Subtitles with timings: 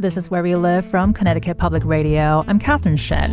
[0.00, 2.44] This is Where We Live from Connecticut Public Radio.
[2.46, 3.32] I'm Catherine Shen.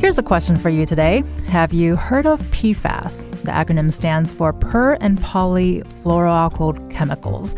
[0.00, 1.24] Here's a question for you today.
[1.46, 3.22] Have you heard of PFAS?
[3.40, 7.54] The acronym stands for per and polyfluoroalkyl chemicals.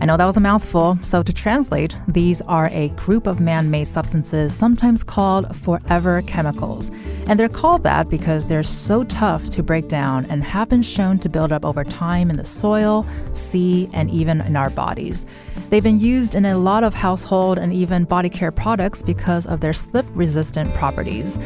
[0.00, 3.68] I know that was a mouthful, so to translate, these are a group of man
[3.68, 6.92] made substances, sometimes called forever chemicals.
[7.26, 11.18] And they're called that because they're so tough to break down and have been shown
[11.18, 15.26] to build up over time in the soil, sea, and even in our bodies.
[15.68, 19.60] They've been used in a lot of household and even body care products because of
[19.60, 21.40] their slip resistant properties.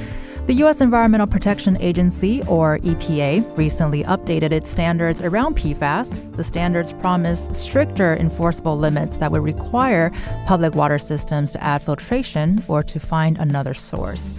[0.46, 0.80] The U.S.
[0.80, 6.34] Environmental Protection Agency, or EPA, recently updated its standards around PFAS.
[6.34, 10.10] The standards promise stricter enforceable limits that would require
[10.44, 14.34] public water systems to add filtration or to find another source.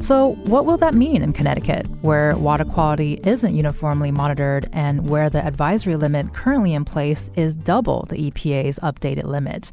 [0.00, 5.30] So, what will that mean in Connecticut, where water quality isn't uniformly monitored and where
[5.30, 9.70] the advisory limit currently in place is double the EPA's updated limit?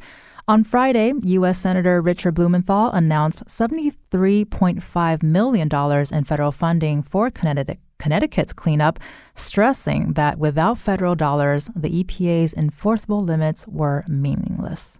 [0.52, 1.60] On Friday, U.S.
[1.60, 5.70] Senator Richard Blumenthal announced $73.5 million
[6.12, 7.80] in federal funding for Connecticut.
[8.00, 9.00] Connecticut's cleanup,
[9.34, 15.00] stressing that without federal dollars, the EPA's enforceable limits were meaningless.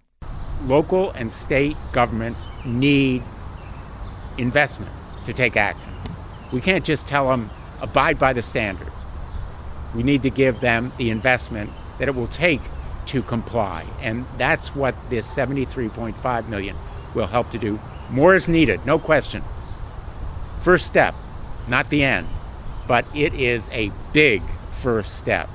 [0.64, 3.22] Local and state governments need
[4.38, 4.94] investment
[5.26, 5.92] to take action.
[6.54, 7.50] We can't just tell them,
[7.82, 9.04] abide by the standards.
[9.94, 12.62] We need to give them the investment that it will take
[13.08, 13.86] to comply.
[14.02, 16.76] And that's what this 73.5 million
[17.14, 17.80] will help to do.
[18.10, 19.44] More is needed, no question.
[20.62, 21.16] First step,
[21.68, 22.28] not the end,
[22.88, 24.42] but it is a big
[24.72, 25.50] first step.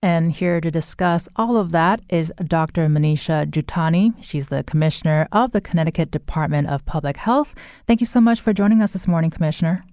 [0.00, 2.86] And here to discuss all of that is Dr.
[2.86, 4.14] Manisha Juthani.
[4.22, 7.54] She's the Commissioner of the Connecticut Department of Public Health.
[7.86, 9.84] Thank you so much for joining us this morning, Commissioner.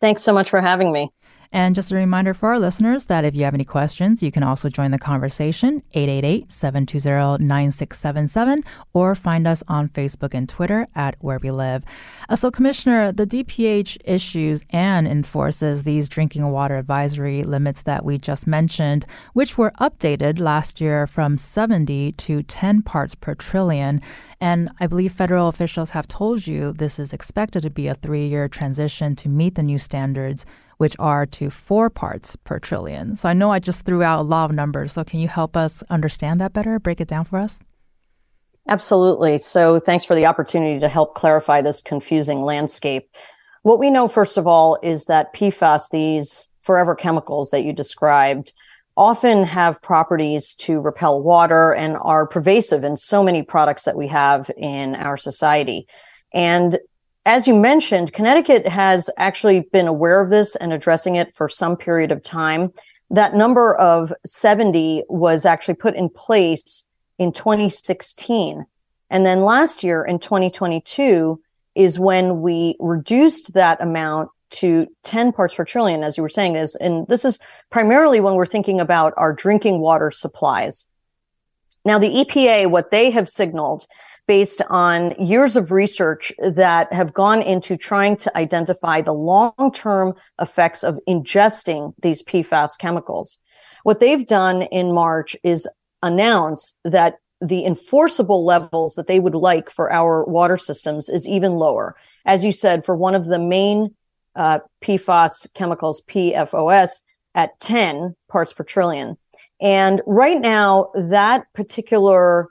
[0.00, 1.10] Thanks so much for having me.
[1.50, 4.42] And just a reminder for our listeners that if you have any questions, you can
[4.42, 11.50] also join the conversation 888-720-9677 or find us on Facebook and Twitter at Where We
[11.50, 11.84] Live.
[12.28, 18.18] Uh, so, Commissioner, the DPH issues and enforces these drinking water advisory limits that we
[18.18, 24.02] just mentioned, which were updated last year from 70 to 10 parts per trillion.
[24.40, 28.26] And I believe federal officials have told you this is expected to be a three
[28.26, 30.44] year transition to meet the new standards
[30.78, 33.16] which are to four parts per trillion.
[33.16, 34.92] So I know I just threw out a lot of numbers.
[34.92, 36.78] So can you help us understand that better?
[36.78, 37.62] Break it down for us?
[38.68, 39.38] Absolutely.
[39.38, 43.08] So thanks for the opportunity to help clarify this confusing landscape.
[43.62, 48.52] What we know, first of all, is that PFAS, these forever chemicals that you described,
[48.96, 54.08] often have properties to repel water and are pervasive in so many products that we
[54.08, 55.86] have in our society.
[56.34, 56.78] And
[57.28, 61.76] as you mentioned, Connecticut has actually been aware of this and addressing it for some
[61.76, 62.72] period of time.
[63.10, 68.64] That number of 70 was actually put in place in 2016.
[69.10, 71.38] And then last year in 2022
[71.74, 76.56] is when we reduced that amount to 10 parts per trillion, as you were saying
[76.56, 80.88] is, and this is primarily when we're thinking about our drinking water supplies.
[81.84, 83.86] Now, the EPA, what they have signaled
[84.28, 90.84] based on years of research that have gone into trying to identify the long-term effects
[90.84, 93.38] of ingesting these PFAS chemicals.
[93.84, 95.66] What they've done in March is
[96.02, 101.52] announce that the enforceable levels that they would like for our water systems is even
[101.52, 101.96] lower.
[102.26, 103.94] As you said, for one of the main
[104.36, 107.02] uh, PFAS chemicals, PFOS,
[107.34, 109.16] at 10 parts per trillion.
[109.60, 112.48] And right now, that particular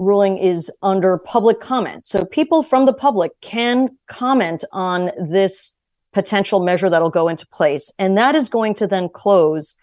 [0.00, 2.08] ruling is under public comment.
[2.08, 5.76] So people from the public can comment on this
[6.12, 7.92] potential measure that'll go into place.
[7.98, 9.76] And that is going to then close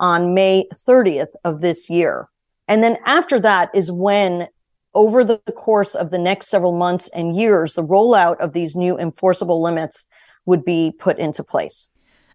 [0.00, 2.28] on May 30th of this year.
[2.68, 4.48] And then after that is when
[4.92, 8.98] over the course of the next several months and years, the rollout of these new
[8.98, 10.06] enforceable limits
[10.46, 11.88] would be put into place.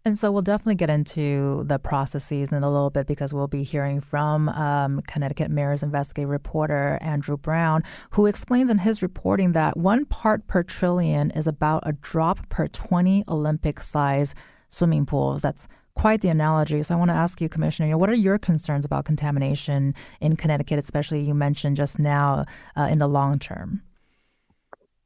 [0.06, 3.63] And so we'll definitely get into the processes in a little bit because we'll be
[3.63, 7.81] hearing from um, Connecticut Mirror's investigative reporter Andrew Brown,
[8.12, 12.68] who explains in his reporting that one part per trillion is about a drop per
[12.68, 14.36] 20 Olympic size
[14.69, 15.42] swimming pools.
[15.42, 16.84] That's quite the analogy.
[16.84, 19.96] So I want to ask you, Commissioner, you know, what are your concerns about contamination
[20.22, 22.46] in Connecticut, especially you mentioned just now
[22.78, 23.81] uh, in the long term?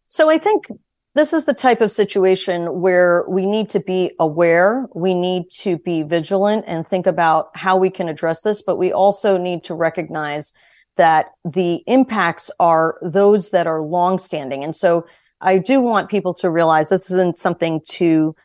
[0.10, 0.66] So I think
[1.16, 5.78] this is the type of situation where we need to be aware, we need to
[5.78, 9.74] be vigilant and think about how we can address this, but we also need to
[9.74, 10.54] recognize
[10.98, 14.64] that the impacts are those that are longstanding.
[14.64, 15.08] And so
[15.42, 18.36] I do want people to realize this isn't something to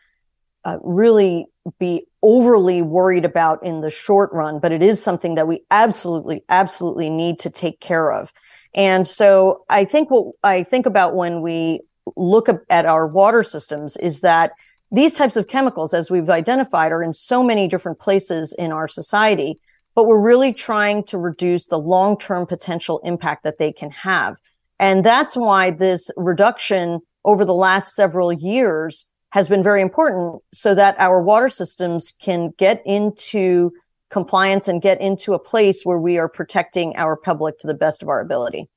[0.64, 1.46] uh, really
[1.78, 6.42] be overly worried about in the short run, but it is something that we absolutely,
[6.48, 8.32] absolutely need to take care of.
[8.74, 11.80] And so I think what I think about when we
[12.16, 14.52] look at our water systems is that
[14.90, 18.86] these types of chemicals, as we've identified, are in so many different places in our
[18.86, 19.58] society,
[19.94, 24.36] but we're really trying to reduce the long-term potential impact that they can have.
[24.78, 30.74] And that's why this reduction over the last several years has been very important so
[30.74, 33.72] that our water systems can get into
[34.10, 38.02] compliance and get into a place where we are protecting our public to the best
[38.02, 38.68] of our ability.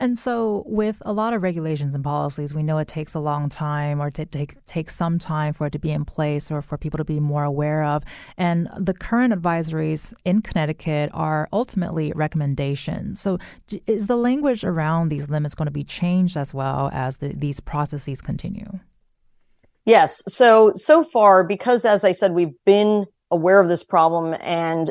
[0.00, 3.50] And so, with a lot of regulations and policies, we know it takes a long
[3.50, 6.78] time or to take take some time for it to be in place or for
[6.78, 8.02] people to be more aware of.
[8.38, 13.20] And the current advisories in Connecticut are ultimately recommendations.
[13.20, 13.36] So,
[13.86, 17.60] is the language around these limits going to be changed as well as the, these
[17.60, 18.80] processes continue?
[19.84, 20.22] Yes.
[20.28, 24.90] So, so far, because as I said, we've been aware of this problem and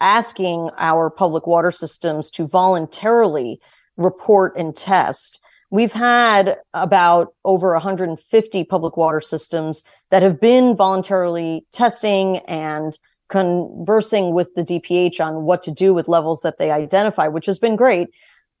[0.00, 3.60] asking our public water systems to voluntarily
[3.98, 5.40] report and test.
[5.70, 12.98] We've had about over 150 public water systems that have been voluntarily testing and
[13.28, 17.58] conversing with the DPH on what to do with levels that they identify, which has
[17.58, 18.08] been great.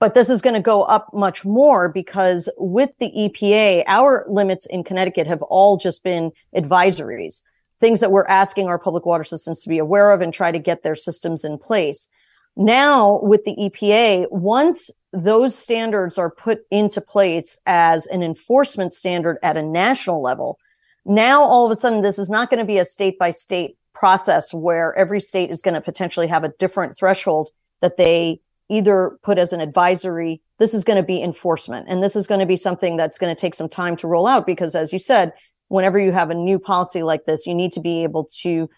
[0.00, 4.66] But this is going to go up much more because with the EPA, our limits
[4.66, 7.42] in Connecticut have all just been advisories
[7.80, 10.58] things that we're asking our public water systems to be aware of and try to
[10.58, 12.08] get their systems in place.
[12.56, 19.38] Now with the EPA, once those standards are put into place as an enforcement standard
[19.42, 20.58] at a national level,
[21.04, 23.76] now all of a sudden this is not going to be a state by state
[23.94, 27.48] process where every state is going to potentially have a different threshold
[27.80, 30.42] that they either put as an advisory.
[30.58, 31.86] This is going to be enforcement.
[31.88, 34.26] And this is going to be something that's going to take some time to roll
[34.26, 35.32] out because as you said,
[35.68, 38.68] whenever you have a new policy like this, you need to be able to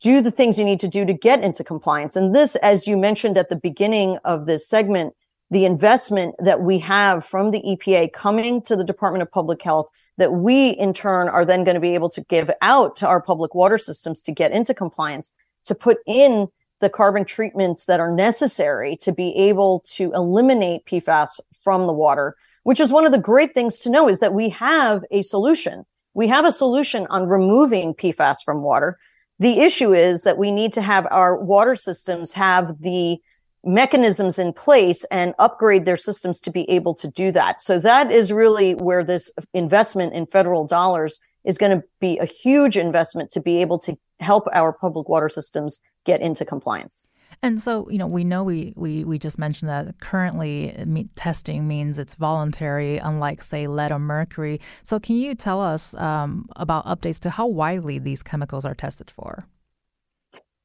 [0.00, 2.14] do the things you need to do to get into compliance.
[2.14, 5.14] And this, as you mentioned at the beginning of this segment,
[5.52, 9.90] the investment that we have from the EPA coming to the Department of Public Health
[10.16, 13.20] that we in turn are then going to be able to give out to our
[13.20, 15.32] public water systems to get into compliance,
[15.66, 16.48] to put in
[16.80, 22.34] the carbon treatments that are necessary to be able to eliminate PFAS from the water,
[22.64, 25.84] which is one of the great things to know is that we have a solution
[26.14, 28.98] we have a solution on removing PFAS from water.
[29.38, 33.18] The issue is that we need to have our water systems have the
[33.64, 37.62] mechanisms in place and upgrade their systems to be able to do that.
[37.62, 42.24] So that is really where this investment in federal dollars is going to be a
[42.24, 47.06] huge investment to be able to help our public water systems get into compliance.
[47.44, 50.76] And so, you know, we know we, we, we just mentioned that currently
[51.16, 54.60] testing means it's voluntary, unlike, say, lead or mercury.
[54.84, 59.10] So, can you tell us um, about updates to how widely these chemicals are tested
[59.10, 59.44] for?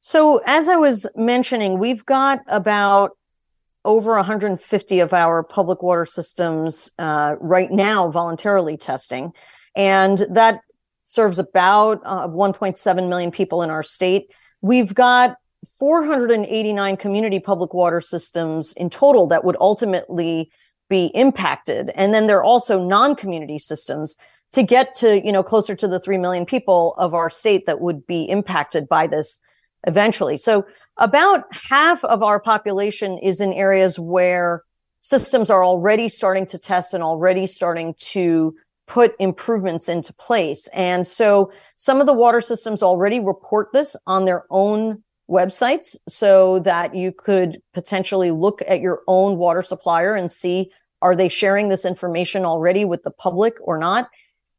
[0.08, 3.10] So, as I was mentioning, we've got about
[3.84, 9.34] over 150 of our public water systems uh, right now voluntarily testing.
[9.76, 10.62] And that
[11.04, 14.30] serves about uh, 1.7 million people in our state.
[14.62, 15.36] We've got
[15.78, 20.50] 489 community public water systems in total that would ultimately
[20.88, 21.90] be impacted.
[21.90, 24.16] And then there are also non-community systems
[24.52, 27.82] to get to, you know, closer to the 3 million people of our state that
[27.82, 29.38] would be impacted by this
[29.86, 30.36] eventually.
[30.36, 30.66] So
[30.96, 34.62] about half of our population is in areas where
[35.00, 38.54] systems are already starting to test and already starting to
[38.86, 40.66] put improvements into place.
[40.68, 46.58] And so some of the water systems already report this on their own websites so
[46.60, 50.70] that you could potentially look at your own water supplier and see
[51.00, 54.08] are they sharing this information already with the public or not?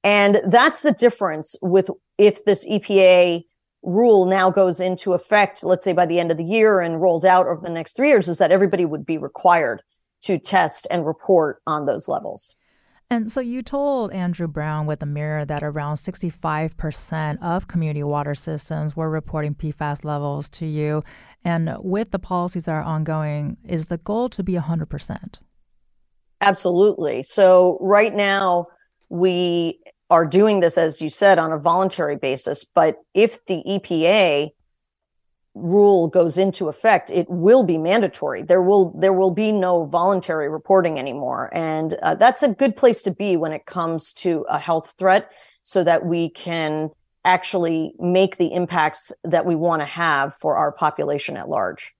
[0.03, 3.43] And that's the difference with if this EPA
[3.83, 7.25] rule now goes into effect, let's say by the end of the year and rolled
[7.25, 9.81] out over the next three years, is that everybody would be required
[10.21, 12.55] to test and report on those levels.
[13.11, 18.35] And so you told Andrew Brown with the Mirror that around 65% of community water
[18.35, 21.01] systems were reporting PFAS levels to you.
[21.43, 25.39] And with the policies that are ongoing, is the goal to be 100%?
[26.41, 27.23] Absolutely.
[27.23, 28.67] So right now,
[29.09, 29.79] we
[30.09, 32.63] are doing this, as you said, on a voluntary basis.
[32.65, 34.49] But if the EPA
[35.53, 38.41] rule goes into effect, it will be mandatory.
[38.41, 43.01] There will there will be no voluntary reporting anymore, and uh, that's a good place
[43.03, 45.31] to be when it comes to a health threat,
[45.63, 46.89] so that we can
[47.25, 51.93] actually make the impacts that we want to have for our population at large.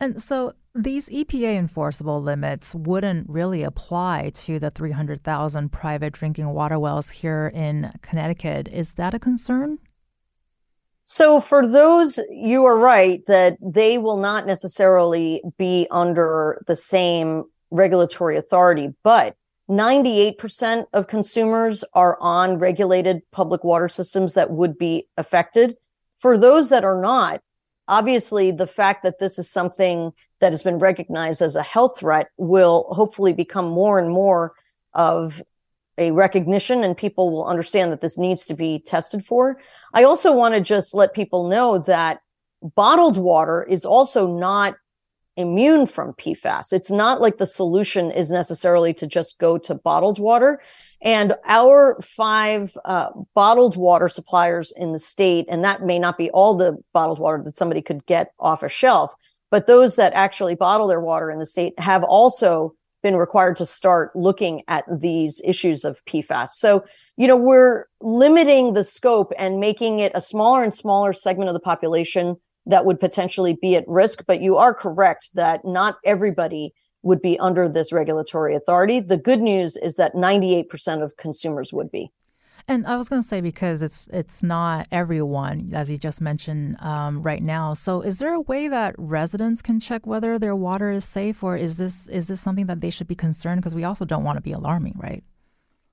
[0.00, 6.78] And so these EPA enforceable limits wouldn't really apply to the 300,000 private drinking water
[6.78, 8.68] wells here in Connecticut.
[8.68, 9.78] Is that a concern?
[11.04, 17.44] So for those, you are right that they will not necessarily be under the same
[17.70, 19.36] regulatory authority, but
[19.70, 25.76] 98% of consumers are on regulated public water systems that would be affected.
[26.16, 27.42] For those that are not,
[27.86, 30.12] obviously the fact that this is something
[30.44, 34.52] that has been recognized as a health threat will hopefully become more and more
[34.92, 35.42] of
[35.96, 39.56] a recognition and people will understand that this needs to be tested for.
[39.94, 42.20] I also want to just let people know that
[42.60, 44.74] bottled water is also not
[45.38, 46.74] immune from PFAS.
[46.74, 50.60] It's not like the solution is necessarily to just go to bottled water.
[51.00, 56.30] And our five uh, bottled water suppliers in the state, and that may not be
[56.32, 59.14] all the bottled water that somebody could get off a shelf,
[59.54, 63.64] but those that actually bottle their water in the state have also been required to
[63.64, 66.48] start looking at these issues of PFAS.
[66.54, 66.84] So,
[67.16, 71.54] you know, we're limiting the scope and making it a smaller and smaller segment of
[71.54, 72.34] the population
[72.66, 74.24] that would potentially be at risk.
[74.26, 78.98] But you are correct that not everybody would be under this regulatory authority.
[78.98, 82.10] The good news is that 98% of consumers would be.
[82.66, 86.80] And I was going to say because it's it's not everyone, as you just mentioned
[86.80, 87.74] um, right now.
[87.74, 91.58] So, is there a way that residents can check whether their water is safe, or
[91.58, 93.60] is this is this something that they should be concerned?
[93.60, 95.22] Because we also don't want to be alarming, right?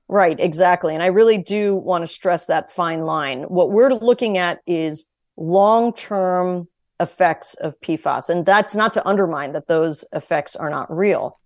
[0.08, 0.94] Right, exactly.
[0.94, 3.44] And I really do want to stress that fine line.
[3.44, 6.68] What we're looking at is long term
[7.02, 8.30] effects of PFAS.
[8.30, 11.40] And that's not to undermine that those effects are not real.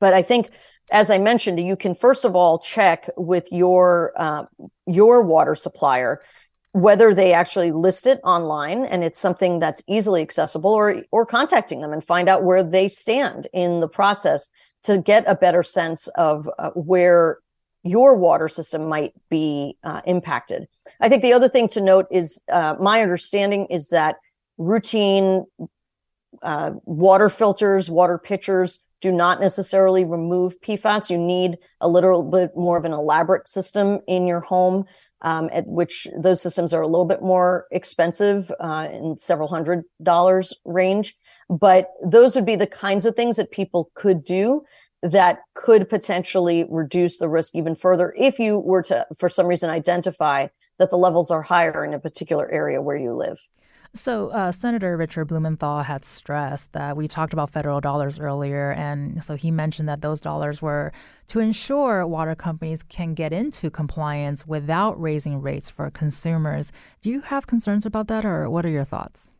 [0.00, 0.50] But I think,
[0.92, 4.44] as I mentioned, you can first of all check with your uh,
[4.86, 6.22] your water supplier
[6.72, 11.80] whether they actually list it online and it's something that's easily accessible or or contacting
[11.80, 14.50] them and find out where they stand in the process
[14.82, 17.38] to get a better sense of uh, where
[17.84, 20.66] your water system might be uh, impacted.
[21.00, 24.16] I think the other thing to note is uh, my understanding is that
[24.56, 25.44] routine
[26.42, 31.10] uh, water filters, water pitchers do not necessarily remove PFAS.
[31.10, 34.86] You need a little bit more of an elaborate system in your home,
[35.20, 39.82] um, at which those systems are a little bit more expensive uh, in several hundred
[40.02, 41.16] dollars range.
[41.50, 44.62] But those would be the kinds of things that people could do
[45.02, 49.68] that could potentially reduce the risk even further if you were to, for some reason,
[49.68, 50.46] identify
[50.78, 53.46] that the levels are higher in a particular area where you live.
[53.94, 59.22] So, uh, Senator Richard Blumenthal had stressed that we talked about federal dollars earlier, and
[59.22, 60.92] so he mentioned that those dollars were
[61.28, 66.72] to ensure water companies can get into compliance without raising rates for consumers.
[67.02, 69.32] Do you have concerns about that, or what are your thoughts?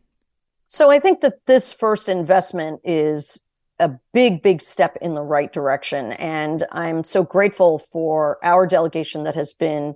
[0.67, 3.41] So, I think that this first investment is
[3.79, 6.11] a big, big step in the right direction.
[6.13, 9.95] And I'm so grateful for our delegation that has been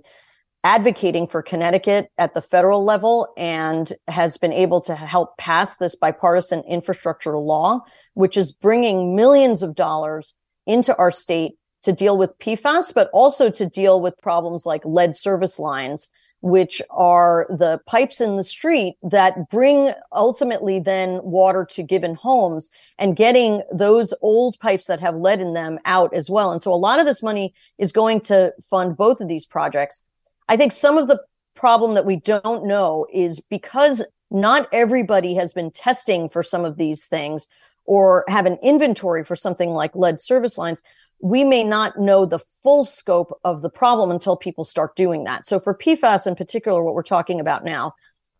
[0.64, 5.94] advocating for Connecticut at the federal level and has been able to help pass this
[5.94, 7.80] bipartisan infrastructure law,
[8.14, 10.34] which is bringing millions of dollars
[10.66, 15.14] into our state to deal with PFAS, but also to deal with problems like lead
[15.14, 16.10] service lines,
[16.40, 22.68] which are the pipes in the street that bring ultimately then water to given homes
[22.98, 26.50] and getting those old pipes that have lead in them out as well.
[26.50, 30.02] And so a lot of this money is going to fund both of these projects.
[30.48, 31.20] I think some of the
[31.54, 36.76] problem that we don't know is because not everybody has been testing for some of
[36.76, 37.48] these things
[37.84, 40.82] or have an inventory for something like lead service lines,
[41.20, 45.46] we may not know the full scope of the problem until people start doing that.
[45.46, 47.94] So for PFAS in particular, what we're talking about now,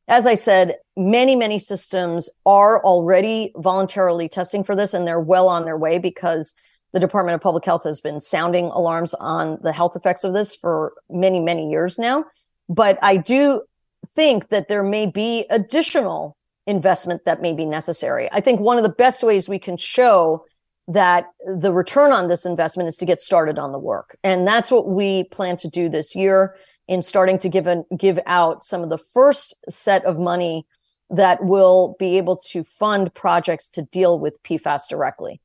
[0.07, 5.49] as I said, many, many systems are already voluntarily testing for this and they're well
[5.49, 6.55] on their way because
[6.93, 10.55] the Department of Public Health has been sounding alarms on the health effects of this
[10.55, 12.25] for many, many years now.
[12.69, 13.63] But I do
[14.15, 18.29] think that there may be additional investment that may be necessary.
[18.33, 20.45] I think one of the best ways we can show
[20.87, 24.17] that the return on this investment is to get started on the work.
[24.25, 28.19] And that's what we plan to do this year in starting to give an, give
[28.27, 30.67] out some of the first set of money
[31.11, 35.41] that will be able to fund projects to deal with PFAS directly.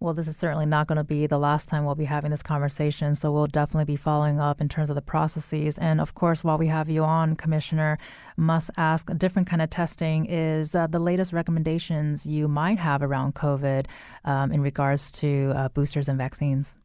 [0.00, 2.42] Well, this is certainly not going to be the last time we'll be having this
[2.42, 3.16] conversation.
[3.16, 5.76] So we'll definitely be following up in terms of the processes.
[5.76, 7.98] And of course, while we have you on, Commissioner,
[8.36, 13.02] must ask a different kind of testing is uh, the latest recommendations you might have
[13.02, 13.86] around COVID
[14.24, 16.76] um, in regards to uh, boosters and vaccines.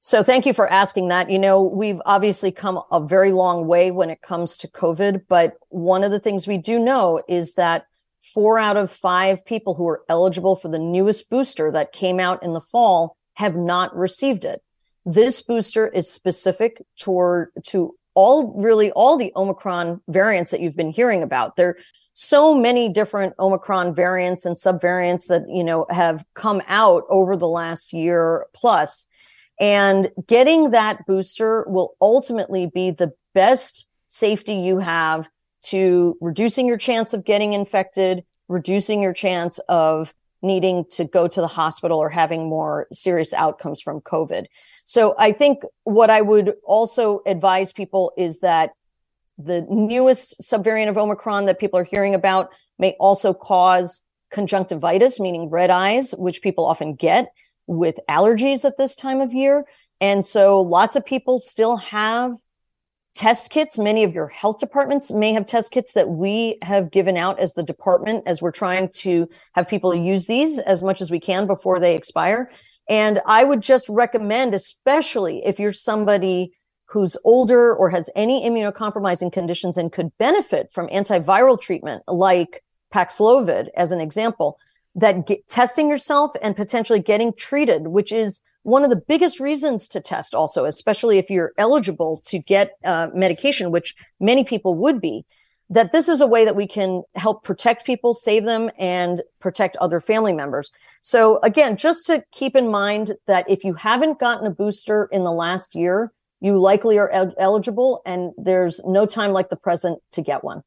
[0.00, 1.30] So thank you for asking that.
[1.30, 5.54] You know, we've obviously come a very long way when it comes to COVID, but
[5.70, 7.86] one of the things we do know is that
[8.34, 12.42] four out of five people who are eligible for the newest booster that came out
[12.42, 14.62] in the fall have not received it.
[15.04, 20.90] This booster is specific toward to all really all the Omicron variants that you've been
[20.90, 21.56] hearing about.
[21.56, 21.78] There are
[22.14, 27.48] so many different Omicron variants and subvariants that, you know, have come out over the
[27.48, 29.06] last year plus.
[29.60, 35.28] And getting that booster will ultimately be the best safety you have
[35.70, 41.40] to reducing your chance of getting infected, reducing your chance of needing to go to
[41.40, 44.46] the hospital or having more serious outcomes from COVID.
[44.84, 48.70] So I think what I would also advise people is that
[49.38, 55.50] the newest subvariant of Omicron that people are hearing about may also cause conjunctivitis, meaning
[55.50, 57.32] red eyes, which people often get
[57.66, 59.64] with allergies at this time of year.
[60.00, 62.32] And so lots of people still have
[63.16, 63.78] test kits.
[63.78, 67.54] Many of your health departments may have test kits that we have given out as
[67.54, 71.46] the department as we're trying to have people use these as much as we can
[71.46, 72.50] before they expire.
[72.88, 76.52] And I would just recommend, especially if you're somebody
[76.90, 82.62] who's older or has any immunocompromising conditions and could benefit from antiviral treatment like
[82.94, 84.58] Paxlovid as an example,
[84.94, 89.86] that get, testing yourself and potentially getting treated, which is one of the biggest reasons
[89.86, 95.00] to test also, especially if you're eligible to get uh, medication, which many people would
[95.00, 95.24] be,
[95.70, 99.76] that this is a way that we can help protect people, save them, and protect
[99.76, 100.72] other family members.
[101.00, 105.22] So again, just to keep in mind that if you haven't gotten a booster in
[105.22, 110.00] the last year, you likely are el- eligible and there's no time like the present
[110.10, 110.62] to get one.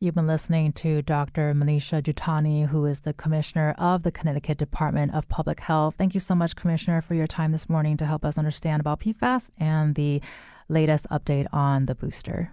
[0.00, 1.52] You've been listening to Dr.
[1.54, 5.96] Manisha Juthani, who is the Commissioner of the Connecticut Department of Public Health.
[5.98, 9.00] Thank you so much, Commissioner, for your time this morning to help us understand about
[9.00, 10.22] PFAS and the
[10.68, 12.52] latest update on the booster.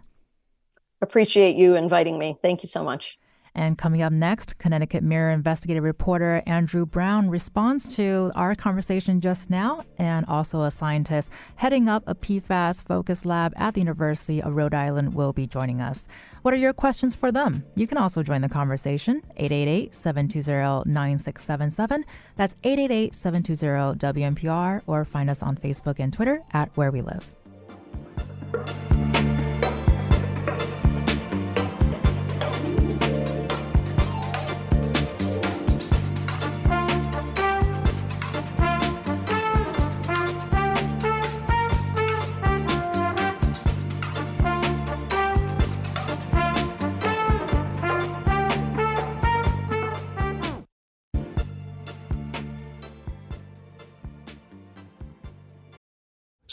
[1.04, 2.36] Appreciate you inviting me.
[2.42, 3.20] Thank you so much.
[3.54, 9.50] And coming up next, Connecticut Mirror investigative reporter Andrew Brown responds to our conversation just
[9.50, 14.56] now, and also a scientist heading up a PFAS focus lab at the University of
[14.56, 16.06] Rhode Island will be joining us.
[16.46, 17.64] What are your questions for them?
[17.74, 22.06] You can also join the conversation 888 720 9677.
[22.36, 27.28] That's 888 720 WNPR, or find us on Facebook and Twitter at Where We Live.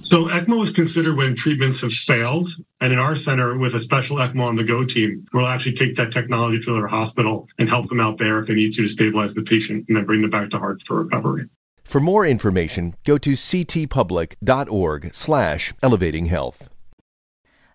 [0.00, 2.50] So ECMO is considered when treatments have failed.
[2.80, 5.96] And in our center, with a special ECMO on the go team, we'll actually take
[5.96, 8.88] that technology to their hospital and help them out there if they need to to
[8.88, 11.48] stabilize the patient and then bring them back to Hearts for recovery.
[11.82, 16.68] For more information, go to ctpublic.org slash elevating health.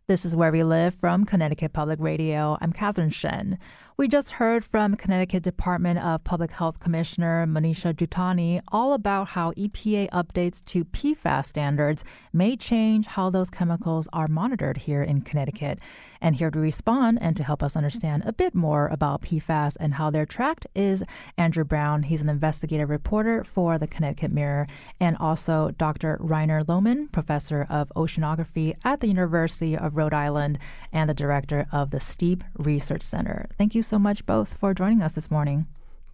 [0.07, 2.57] This is Where We Live from Connecticut Public Radio.
[2.61, 3.59] I'm Catherine Shen.
[3.99, 9.51] We just heard from Connecticut Department of Public Health Commissioner Manisha Juthani all about how
[9.51, 15.79] EPA updates to PFAS standards may change how those chemicals are monitored here in Connecticut.
[16.21, 19.93] And here to respond and to help us understand a bit more about PFAS and
[19.93, 21.03] how they're tracked is
[21.37, 22.03] Andrew Brown.
[22.03, 24.67] He's an investigative reporter for the Connecticut Mirror,
[24.99, 26.17] and also Dr.
[26.19, 30.57] Rainer Lohmann, professor of oceanography at the University of Rhode Island
[30.91, 33.47] and the director of the STEEP Research Center.
[33.57, 35.67] Thank you so much both for joining us this morning.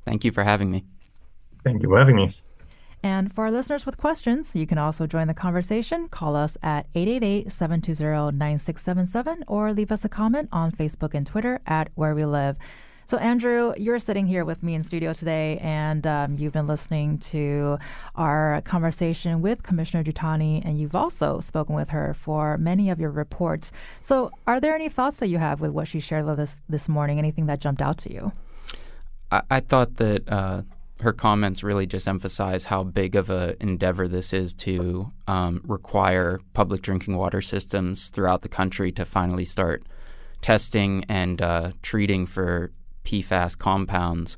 [0.06, 0.86] Thank you for having me.
[1.64, 2.30] Thank you for having me.
[3.04, 6.08] And for our listeners with questions, you can also join the conversation.
[6.08, 11.60] Call us at 888 720 9677 or leave us a comment on Facebook and Twitter
[11.68, 12.58] at Where We Live.
[13.08, 17.20] So, Andrew, you're sitting here with me in studio today, and um, you've been listening
[17.20, 17.78] to
[18.16, 23.12] our conversation with Commissioner Juthani, and you've also spoken with her for many of your
[23.12, 23.72] reports.
[24.02, 26.90] So, are there any thoughts that you have with what she shared with us this
[26.90, 27.20] morning?
[27.20, 28.32] Anything that jumped out to you?
[29.32, 30.64] I, I thought that uh,
[31.02, 36.40] her comments really just emphasize how big of an endeavor this is to um, require
[36.54, 39.84] public drinking water systems throughout the country to finally start
[40.42, 42.72] testing and uh, treating for
[43.06, 44.38] PFAS compounds.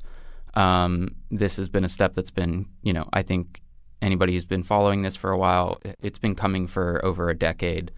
[0.54, 3.60] Um, this has been a step that's been, you know, I think
[4.00, 7.90] anybody who's been following this for a while, it's been coming for over a decade.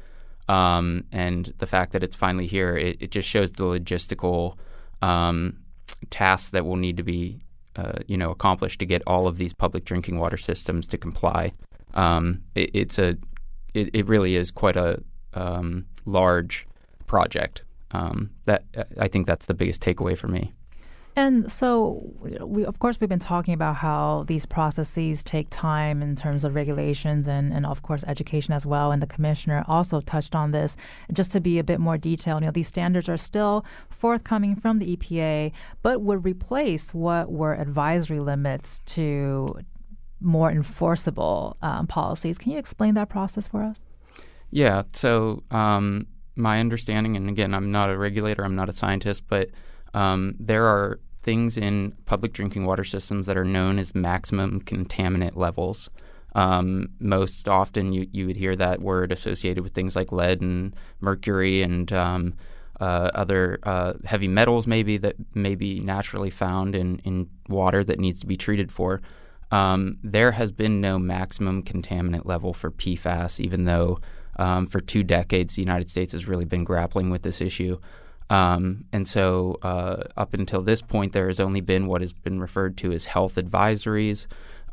[0.48, 4.56] Um, and the fact that it's finally here, it, it just shows the logistical
[5.00, 5.58] um,
[6.10, 7.40] tasks that will need to be,
[7.76, 11.52] uh, you know, accomplished to get all of these public drinking water systems to comply.
[11.94, 13.16] Um, it, it's a,
[13.74, 15.02] it, it, really is quite a
[15.34, 16.66] um, large
[17.06, 17.64] project.
[17.92, 18.64] Um, that
[18.98, 20.52] I think that's the biggest takeaway for me.
[21.20, 26.16] And so, we, of course, we've been talking about how these processes take time in
[26.16, 28.90] terms of regulations and, and, of course, education as well.
[28.90, 30.78] And the commissioner also touched on this.
[31.12, 34.78] Just to be a bit more detailed, you know, these standards are still forthcoming from
[34.78, 35.52] the EPA,
[35.82, 39.58] but would replace what were advisory limits to
[40.22, 42.38] more enforceable um, policies.
[42.38, 43.84] Can you explain that process for us?
[44.50, 44.84] Yeah.
[44.94, 49.50] So, um, my understanding, and again, I'm not a regulator, I'm not a scientist, but
[49.92, 55.36] um, there are things in public drinking water systems that are known as maximum contaminant
[55.36, 55.90] levels.
[56.34, 60.74] Um, most often, you, you would hear that word associated with things like lead and
[61.00, 62.34] mercury and um,
[62.80, 67.98] uh, other uh, heavy metals, maybe that may be naturally found in, in water that
[67.98, 69.02] needs to be treated for.
[69.50, 74.00] Um, there has been no maximum contaminant level for PFAS, even though
[74.36, 77.78] um, for two decades the United States has really been grappling with this issue.
[78.30, 82.40] Um, and so, uh, up until this point, there has only been what has been
[82.40, 84.26] referred to as health advisories.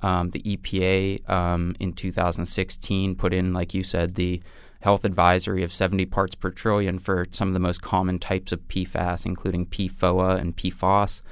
[0.04, 4.42] Um, the EPA um, in 2016 put in, like you said, the
[4.82, 8.60] health advisory of 70 parts per trillion for some of the most common types of
[8.68, 11.24] PFAS, including PFOA and PFOS.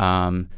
[0.00, 0.48] Um,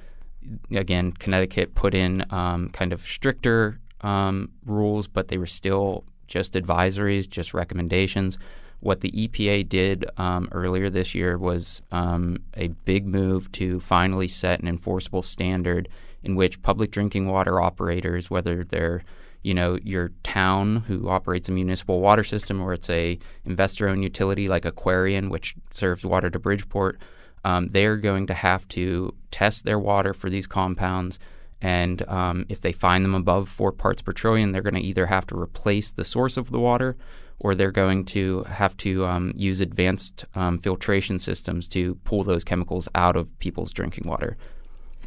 [0.71, 6.55] again, Connecticut put in um, kind of stricter um, rules, but they were still just
[6.55, 8.39] advisories, just recommendations.
[8.81, 14.29] What the EPA did um, earlier this year was um, a big move to finally
[14.29, 15.89] set an enforceable standard
[16.23, 19.03] in which public drinking water operators, whether they're
[19.43, 24.49] you know your town who operates a municipal water system or it's a investor-owned utility
[24.49, 26.99] like Aquarian, which serves water to Bridgeport,
[27.45, 31.19] um, they're going to have to test their water for these compounds.
[31.63, 35.07] And um, if they find them above four parts per trillion, they're going to either
[35.07, 36.97] have to replace the source of the water
[37.43, 42.45] or they're going to have to um, use advanced um, filtration systems to pull those
[42.45, 44.37] chemicals out of people's drinking water.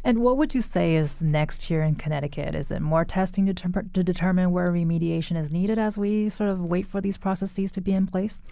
[0.06, 2.54] And what would you say is next here in Connecticut?
[2.54, 6.50] Is it more testing to, ter- to determine where remediation is needed as we sort
[6.50, 8.42] of wait for these processes to be in place?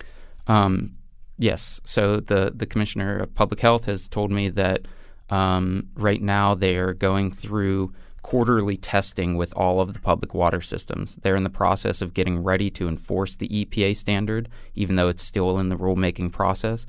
[0.47, 0.97] Um,
[1.39, 1.81] yes.
[1.85, 4.89] So the the commissioner of public health has told me that
[5.29, 7.93] um, right now they are going through
[8.23, 11.17] quarterly testing with all of the public water systems.
[11.17, 15.23] They're in the process of getting ready to enforce the EPA standard, even though it's
[15.23, 16.87] still in the rulemaking process.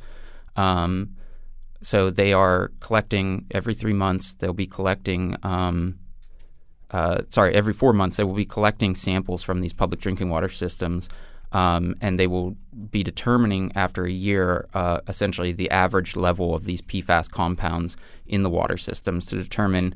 [0.55, 1.15] Um,
[1.81, 4.35] so they are collecting every three months.
[4.35, 5.99] They'll be collecting, um,
[6.91, 8.17] uh, sorry, every four months.
[8.17, 11.09] They will be collecting samples from these public drinking water systems,
[11.51, 12.55] um, and they will
[12.89, 18.43] be determining after a year, uh, essentially, the average level of these PFAS compounds in
[18.43, 19.93] the water systems to determine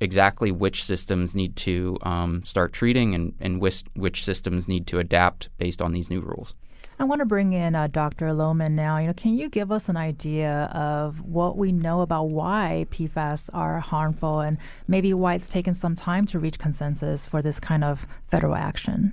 [0.00, 4.98] exactly which systems need to um, start treating and, and which, which systems need to
[4.98, 6.54] adapt based on these new rules.
[6.98, 8.26] I want to bring in uh, Dr.
[8.28, 8.98] Lohmann now.
[8.98, 13.50] You know, can you give us an idea of what we know about why PFAS
[13.52, 17.82] are harmful and maybe why it's taken some time to reach consensus for this kind
[17.82, 19.12] of federal action?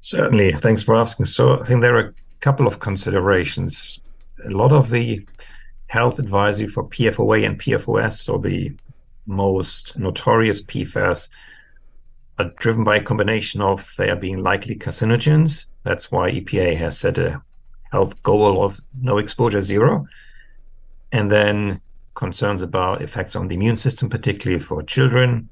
[0.00, 0.52] Certainly.
[0.52, 1.26] Thanks for asking.
[1.26, 4.00] So I think there are a couple of considerations.
[4.46, 5.26] A lot of the
[5.88, 8.72] health advisory for PFOA and PFOS, so the
[9.26, 11.28] most notorious PFAS
[12.38, 15.66] are driven by a combination of they are being likely carcinogens.
[15.82, 17.42] That's why EPA has set a
[17.92, 20.06] health goal of no exposure zero.
[21.12, 21.80] And then
[22.14, 25.48] concerns about effects on the immune system, particularly for children.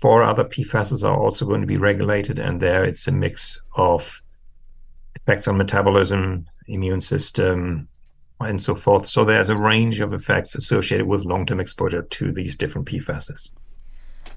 [0.00, 4.20] Four other PFASs are also going to be regulated, and there it's a mix of
[5.14, 7.88] effects on metabolism, immune system,
[8.40, 9.06] and so forth.
[9.06, 13.50] So there's a range of effects associated with long-term exposure to these different PFASs.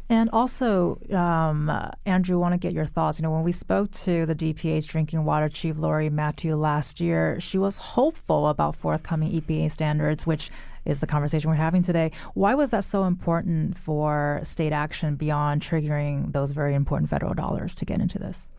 [0.09, 1.71] And also, um,
[2.05, 3.17] Andrew, want to get your thoughts.
[3.17, 7.39] You know, when we spoke to the DPH's drinking water chief, Lori Mathieu, last year,
[7.39, 10.49] she was hopeful about forthcoming EPA standards, which
[10.83, 12.11] is the conversation we're having today.
[12.33, 17.73] Why was that so important for state action beyond triggering those very important federal dollars
[17.75, 18.49] to get into this?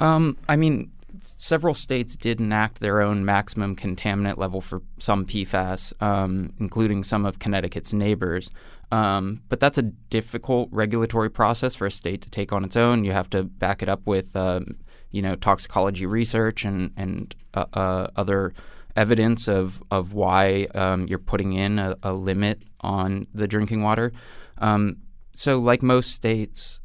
[0.00, 0.90] Um, I mean,
[1.38, 7.24] several states did enact their own maximum contaminant level for some PFAS, um, including some
[7.24, 8.50] of Connecticut's neighbors.
[8.90, 13.04] Um, but that's a difficult regulatory process for a state to take on its own.
[13.04, 14.78] You have to back it up with, um,
[15.12, 18.52] you know, toxicology research and and uh, uh, other
[18.96, 24.12] evidence of of why um, you're putting in a, a, limit on the drinking water.
[24.58, 24.96] Um,
[25.34, 26.80] so, like most states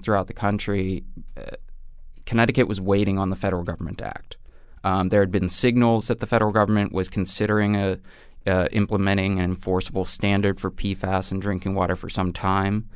[0.00, 1.04] throughout the country,
[1.36, 1.56] uh,
[2.28, 4.36] Connecticut was waiting on the federal government to act.
[4.84, 7.98] Um, there had been signals that the federal government was considering a
[8.46, 12.86] uh, implementing an enforceable standard for PFAS in drinking water for some time,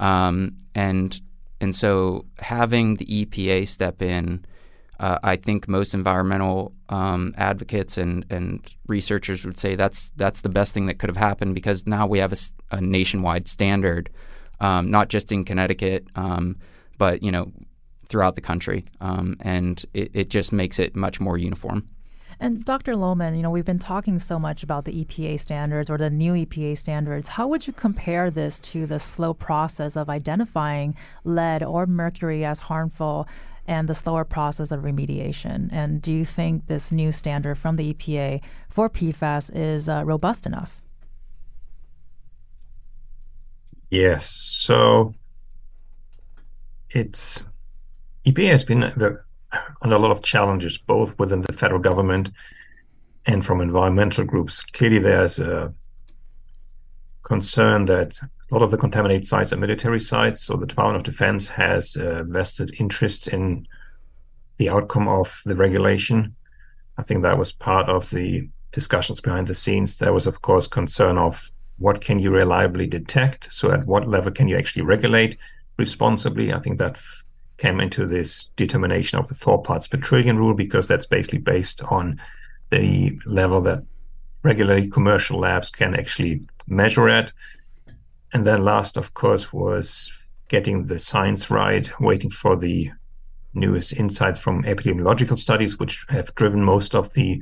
[0.00, 1.20] um, and
[1.60, 4.44] and so having the EPA step in,
[4.98, 10.48] uh, I think most environmental um, advocates and and researchers would say that's that's the
[10.48, 12.38] best thing that could have happened because now we have a,
[12.72, 14.10] a nationwide standard,
[14.58, 16.56] um, not just in Connecticut, um,
[16.98, 17.52] but you know
[18.12, 21.88] throughout the country, um, and it, it just makes it much more uniform.
[22.38, 22.94] And Dr.
[22.94, 26.34] Lohmann, you know, we've been talking so much about the EPA standards or the new
[26.34, 27.28] EPA standards.
[27.28, 30.94] How would you compare this to the slow process of identifying
[31.24, 33.28] lead or mercury as harmful
[33.66, 35.68] and the slower process of remediation?
[35.72, 40.44] And do you think this new standard from the EPA for PFAS is uh, robust
[40.44, 40.82] enough?
[43.88, 44.28] Yes.
[44.28, 45.14] So
[46.90, 47.44] it's
[48.24, 49.24] EPA has been under
[49.82, 52.30] a lot of challenges, both within the federal government
[53.26, 54.62] and from environmental groups.
[54.62, 55.72] Clearly, there's a
[57.22, 60.42] concern that a lot of the contaminated sites are military sites.
[60.42, 63.66] So the Department of Defense has a vested interest in
[64.58, 66.36] the outcome of the regulation.
[66.98, 69.98] I think that was part of the discussions behind the scenes.
[69.98, 73.52] There was, of course, concern of what can you reliably detect?
[73.52, 75.38] So at what level can you actually regulate
[75.78, 76.52] responsibly?
[76.52, 77.00] I think that
[77.62, 81.80] came into this determination of the four parts per trillion rule because that's basically based
[81.84, 82.20] on
[82.70, 83.84] the level that
[84.42, 87.30] regularly commercial labs can actually measure at.
[88.32, 90.10] And then last, of course, was
[90.48, 92.90] getting the science right, waiting for the
[93.54, 97.40] newest insights from epidemiological studies, which have driven most of the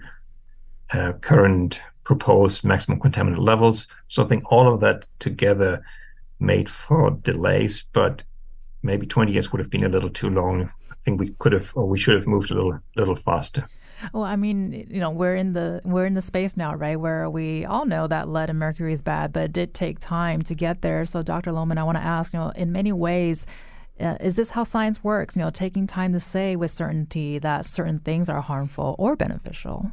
[0.93, 3.89] uh, current proposed maximum contaminant levels.
[4.09, 5.83] So I think all of that together
[6.39, 8.25] made for delays, but
[8.83, 10.71] maybe 20 years would have been a little too long.
[10.91, 13.69] I think we could have or we should have moved a little little faster.
[14.13, 17.29] Well, I mean, you know, we're in the we're in the space now, right, where
[17.29, 20.55] we all know that lead and mercury is bad, but it did take time to
[20.55, 21.05] get there.
[21.05, 21.53] So, Dr.
[21.53, 23.47] Lohmann, I want to ask, you know, in many ways,
[24.01, 25.37] uh, is this how science works?
[25.37, 29.91] You know, taking time to say with certainty that certain things are harmful or beneficial.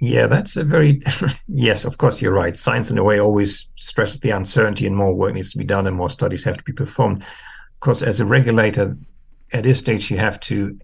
[0.00, 1.02] Yeah, that's a very
[1.48, 1.84] yes.
[1.84, 2.56] Of course, you're right.
[2.58, 5.86] Science, in a way, always stresses the uncertainty, and more work needs to be done,
[5.86, 7.22] and more studies have to be performed.
[7.22, 8.96] Of course, as a regulator,
[9.52, 10.78] at this stage, you have to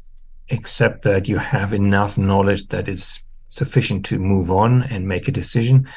[0.51, 5.33] accept that you have enough knowledge that is sufficient to move on and make a
[5.33, 5.89] decision.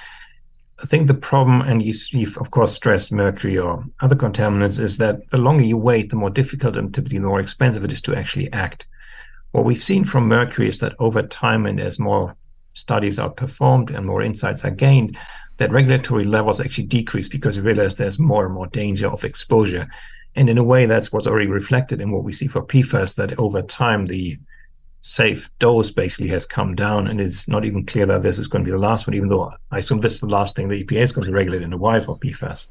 [0.81, 1.93] I think the problem, and you,
[2.25, 6.15] have of course stressed mercury or other contaminants, is that the longer you wait, the
[6.15, 8.87] more difficult and typically the more expensive it is to actually act.
[9.51, 12.35] What we've seen from mercury is that over time and as more
[12.73, 15.17] studies are performed and more insights are gained,
[15.57, 19.87] that regulatory levels actually decrease because we realize there's more and more danger of exposure.
[20.35, 23.37] And in a way, that's what's already reflected in what we see for PFAS, that
[23.37, 24.37] over time, the
[25.01, 28.63] safe dose basically has come down and it's not even clear that this is going
[28.63, 30.83] to be the last one, even though I assume this is the last thing the
[30.83, 32.69] EPA is going to regulate in a while for PFAS.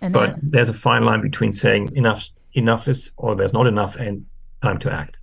[0.00, 3.66] And but then, there's a fine line between saying enough enough is or there's not
[3.66, 4.26] enough and
[4.62, 5.18] time to act.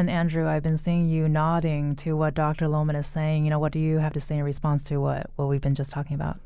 [0.00, 2.68] And Andrew, I've been seeing you nodding to what Dr.
[2.68, 3.44] Lohmann is saying.
[3.44, 5.74] You know, what do you have to say in response to what, what we've been
[5.74, 6.38] just talking about?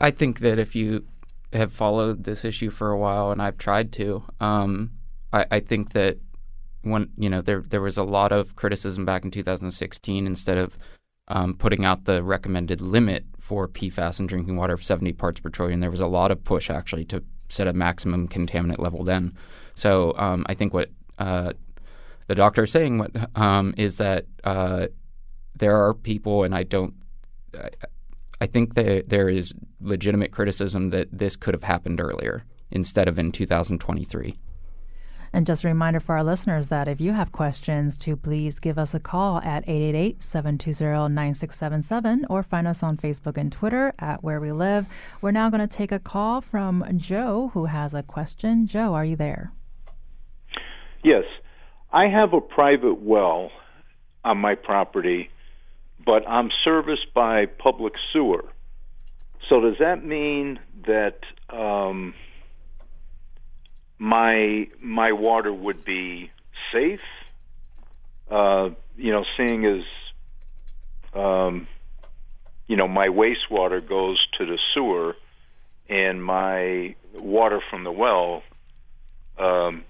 [0.00, 1.04] I think that if you
[1.52, 4.92] have followed this issue for a while, and I've tried to, um,
[5.32, 6.18] I, I, think that
[6.82, 10.78] when you know there there was a lot of criticism back in 2016 instead of
[11.26, 15.48] um, putting out the recommended limit for PFAS in drinking water of 70 parts per
[15.48, 15.80] trillion.
[15.80, 19.36] There was a lot of push actually to set a maximum contaminant level then.
[19.74, 21.54] So um, I think what uh,
[22.30, 24.86] the doctor is saying what, um, is that uh,
[25.56, 26.94] there are people, and I don't.
[27.58, 27.70] I,
[28.40, 33.18] I think that there is legitimate criticism that this could have happened earlier instead of
[33.18, 34.36] in 2023.
[35.32, 38.78] And just a reminder for our listeners that if you have questions, to please give
[38.78, 44.52] us a call at 888-720-9677 or find us on Facebook and Twitter at Where We
[44.52, 44.86] Live.
[45.20, 48.68] We're now going to take a call from Joe who has a question.
[48.68, 49.50] Joe, are you there?
[51.02, 51.24] Yes.
[51.92, 53.50] I have a private well
[54.24, 55.30] on my property,
[56.04, 58.44] but I'm serviced by public sewer.
[59.48, 62.14] So does that mean that um,
[63.98, 66.30] my my water would be
[66.72, 67.00] safe?
[68.30, 69.82] Uh, you know, seeing as
[71.14, 71.66] um,
[72.68, 75.16] you know, my wastewater goes to the sewer,
[75.88, 78.44] and my water from the well
[79.38, 79.84] um,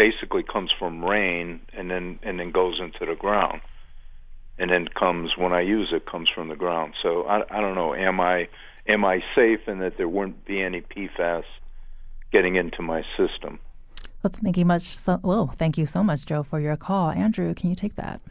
[0.00, 3.60] basically comes from rain and then and then goes into the ground
[4.58, 6.94] and then comes when I use it comes from the ground.
[7.04, 7.94] So I, I don't know.
[7.94, 8.48] Am I
[8.88, 11.44] am I safe in that there wouldn't be any PFAS
[12.32, 13.58] getting into my system?
[14.22, 14.82] Well, thank you much.
[14.82, 17.10] So, well, thank you so much, Joe, for your call.
[17.10, 18.22] Andrew, can you take that?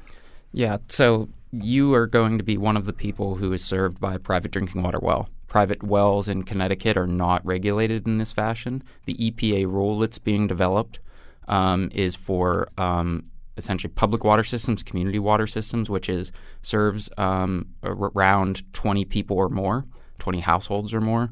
[0.51, 0.77] Yeah.
[0.87, 4.19] So you are going to be one of the people who is served by a
[4.19, 5.29] private drinking water well.
[5.47, 8.81] Private wells in Connecticut are not regulated in this fashion.
[9.05, 10.99] The EPA rule that's being developed
[11.49, 13.25] um, is for um,
[13.57, 16.31] essentially public water systems, community water systems, which is
[16.61, 19.85] serves um, around 20 people or more,
[20.19, 21.31] 20 households or more.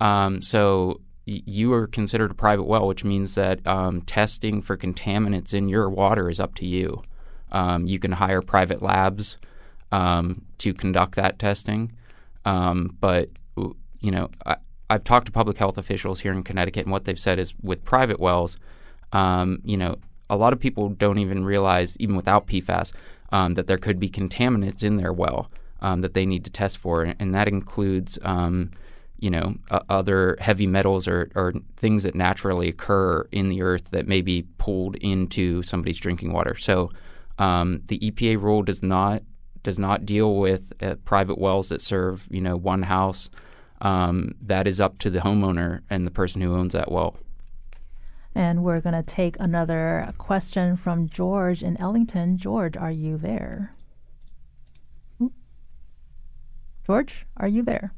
[0.00, 4.76] Um, so y- you are considered a private well, which means that um, testing for
[4.76, 7.02] contaminants in your water is up to you.
[7.52, 9.36] Um, you can hire private labs
[9.92, 11.92] to conduct that testing,
[12.44, 13.28] but
[14.00, 14.56] you know I,
[14.88, 17.84] I've talked to public health officials here in Connecticut, and what they've said is with
[17.84, 18.56] private wells,
[19.12, 19.96] you know
[20.30, 22.92] a lot of people don't even realize, even without PFAS,
[23.32, 26.78] um, that there could be contaminants in their well um, that they need to test
[26.78, 28.70] for, and, and that includes, um,
[29.18, 33.90] you know, uh, other heavy metals or, or, things that naturally occur in the earth
[33.90, 36.54] that may be pulled into somebody's drinking water.
[36.54, 36.90] So
[37.38, 39.22] um, the EPA rule does not
[39.62, 43.28] does not deal with uh, private wells that serve, you know, one house.
[43.82, 47.16] Um, that is up to the homeowner and the person who owns that well.
[48.34, 52.36] And we're going to take another question from George in Ellington.
[52.36, 53.74] George, are you there?
[56.86, 57.92] George, are you there?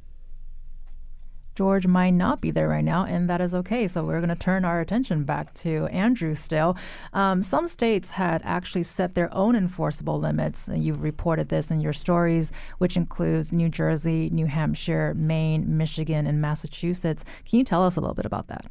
[1.54, 3.86] George might not be there right now, and that is okay.
[3.86, 6.76] So we're going to turn our attention back to Andrew still.
[7.12, 10.68] Um, some states had actually set their own enforceable limits.
[10.72, 16.40] You've reported this in your stories, which includes New Jersey, New Hampshire, Maine, Michigan, and
[16.40, 17.24] Massachusetts.
[17.48, 18.64] Can you tell us a little bit about that?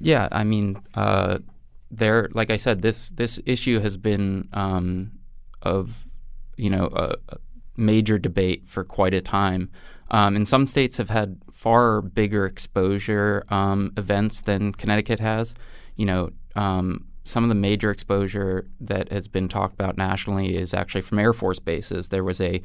[0.00, 1.38] Yeah, I mean, uh,
[1.90, 5.12] there, like I said, this this issue has been um,
[5.62, 6.06] of
[6.56, 7.38] you know a, a,
[7.78, 9.70] major debate for quite a time.
[10.10, 15.54] Um, and some states have had far bigger exposure um, events than Connecticut has.
[15.96, 20.72] You know, um, some of the major exposure that has been talked about nationally is
[20.72, 22.08] actually from Air Force bases.
[22.08, 22.62] There was a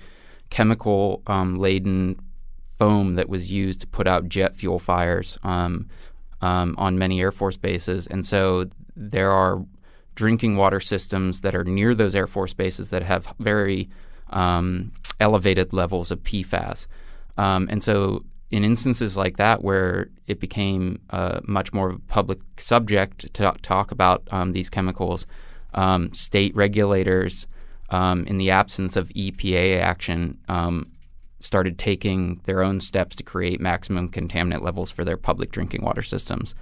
[0.49, 2.19] chemical um, laden
[2.77, 5.87] foam that was used to put out jet fuel fires um,
[6.41, 8.07] um, on many Air Force bases.
[8.07, 9.63] And so there are
[10.15, 13.89] drinking water systems that are near those Air Force bases that have very
[14.29, 16.87] um, elevated levels of PFAS.
[17.37, 21.99] Um, and so, in instances like that, where it became uh, much more of a
[21.99, 25.25] public subject to talk about um, these chemicals,
[25.73, 27.47] um, state regulators,
[27.91, 30.37] um, in the absence of EPA action,
[31.43, 36.01] started taking their own steps to create maximum contaminant levels for their public drinking water
[36.01, 36.55] systems.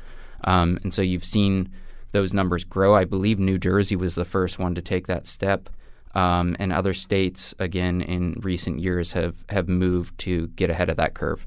[0.43, 1.69] Um, and so you've seen
[2.11, 2.95] those numbers grow.
[2.95, 5.69] I believe New Jersey was the first one to take that step.
[6.15, 10.97] Um, and other states, again, in recent years have, have moved to get ahead of
[10.97, 11.45] that curve.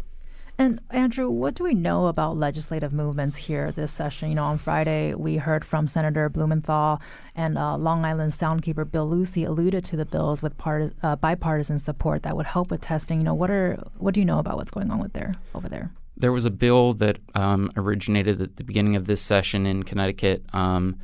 [0.62, 4.29] And Andrew, what do we know about legislative movements here this session?
[4.29, 7.03] You know, on Friday we heard from Senator Blumenthal
[7.35, 11.81] and uh, Long Island Soundkeeper Bill Lucey alluded to the bills with part, uh, bipartisan
[11.81, 13.18] support that would help with testing.
[13.18, 15.68] You know, what are what do you know about what's going on with there over
[15.68, 15.90] there?
[16.16, 20.44] There was a bill that um, originated at the beginning of this session in Connecticut.
[20.53, 20.96] Um,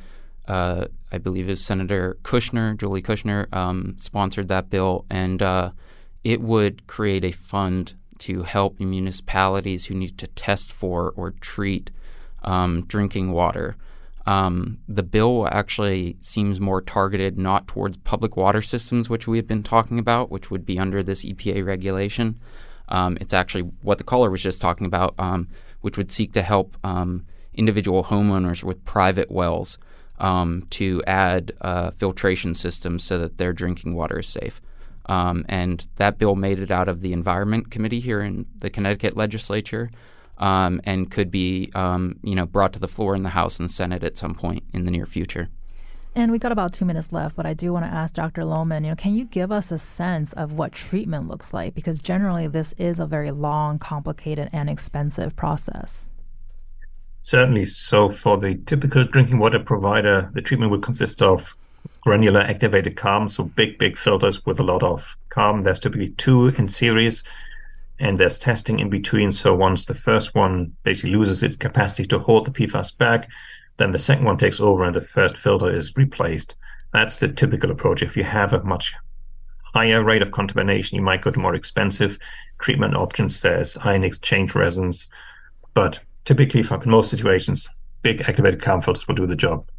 [0.47, 5.71] uh, I believe it was Senator Kushner, Julie Kushner, um, sponsored that bill, and uh,
[6.23, 11.91] it would create a fund to help municipalities who need to test for or treat
[12.43, 13.75] um, drinking water.
[14.25, 19.47] Um, the bill actually seems more targeted not towards public water systems, which we have
[19.47, 22.39] been talking about, which would be under this EPA regulation.
[22.89, 25.47] Um, it's actually what the caller was just talking about, um,
[25.81, 29.77] which would seek to help um, individual homeowners with private wells
[30.19, 34.61] um, to add uh, filtration systems so that their drinking water is safe.
[35.09, 39.17] Um, and that bill made it out of the Environment Committee here in the Connecticut
[39.17, 39.89] legislature.
[40.37, 43.69] Um, and could be, um, you know, brought to the floor in the House and
[43.69, 45.49] Senate at some point in the near future.
[46.15, 48.43] And we got about two minutes left, but I do want to ask Dr.
[48.43, 51.75] Lohmann, you know, can you give us a sense of what treatment looks like?
[51.75, 56.09] Because generally, this is a very long, complicated, and expensive process.
[57.21, 57.65] Certainly.
[57.65, 61.57] So, for the typical drinking water provider, the treatment would consist of
[62.01, 65.63] granular activated carbon, so big, big filters with a lot of carbon.
[65.63, 67.23] There's typically two in series,
[67.99, 69.31] and there's testing in between.
[69.31, 73.27] So once the first one basically loses its capacity to hold the PFAS back,
[73.77, 76.55] then the second one takes over and the first filter is replaced.
[76.93, 78.01] That's the typical approach.
[78.01, 78.93] If you have a much
[79.73, 82.17] higher rate of contamination, you might go to more expensive
[82.59, 83.41] treatment options.
[83.41, 85.09] There's ion exchange resins,
[85.73, 87.69] but typically for most situations,
[88.01, 89.69] big activated carbon filters will do the job.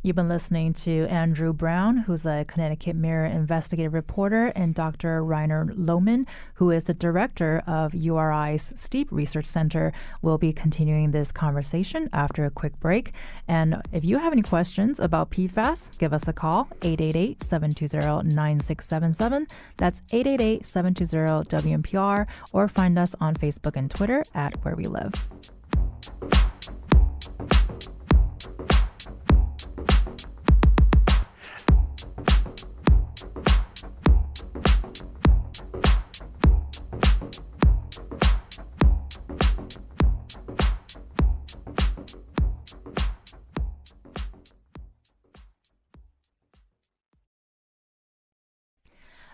[0.00, 5.24] You've been listening to Andrew Brown, who's a Connecticut Mirror investigative reporter, and Dr.
[5.24, 6.24] Rainer Lohmann,
[6.54, 9.92] who is the director of URI's STEEP Research Center.
[10.22, 13.12] We'll be continuing this conversation after a quick break.
[13.48, 19.46] And if you have any questions about PFAS, give us a call, 888 720 9677.
[19.78, 25.28] That's 888 720 WNPR, or find us on Facebook and Twitter at Where We Live.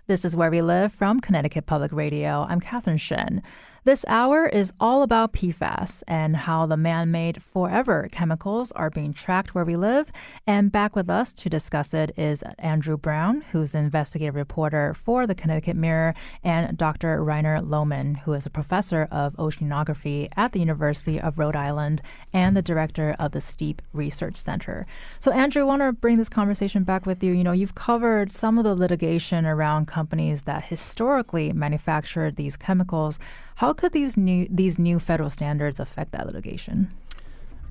[0.07, 2.45] This is Where We Live from Connecticut Public Radio.
[2.51, 3.43] I'm Catherine Shen.
[3.85, 9.13] This hour is all about PFAS and how the man made forever chemicals are being
[9.13, 10.11] tracked where we live.
[10.47, 15.27] And back with us to discuss it is Andrew Brown, who's an investigative reporter for
[15.27, 17.23] the Connecticut Mirror, and Dr.
[17.23, 22.01] Rainer Lohmann, who is a professor of oceanography at the University of Rhode Island
[22.33, 24.87] and the director of the STEEP Research Center.
[25.21, 27.33] So, Andrew, I want to bring this conversation back with you.
[27.33, 33.19] You know, you've covered some of the litigation around companies that historically manufactured these chemicals.
[33.57, 36.93] How could these new these new federal standards affect that litigation?